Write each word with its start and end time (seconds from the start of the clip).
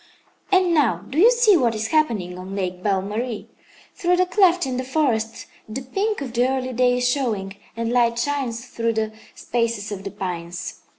"And 0.51 0.73
now, 0.73 1.05
do 1.07 1.19
you 1.19 1.29
see 1.29 1.55
what 1.55 1.75
is 1.75 1.89
happening 1.89 2.35
on 2.35 2.55
Lake 2.55 2.81
Belle 2.81 3.03
Marie? 3.03 3.49
Through 3.93 4.15
the 4.17 4.25
cleft 4.25 4.65
in 4.65 4.77
the 4.77 4.83
forest 4.83 5.45
the 5.69 5.83
pink 5.83 6.21
of 6.21 6.33
the 6.33 6.49
early 6.49 6.73
day 6.73 6.97
is 6.97 7.07
showing, 7.07 7.55
and 7.77 7.93
light 7.93 8.17
shines 8.17 8.65
through 8.65 8.93
the 8.93 9.13
spaces 9.35 9.91
of 9.91 10.03
the 10.03 10.09
pines. 10.09 10.81